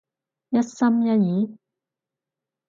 [0.49, 1.57] 一心一意？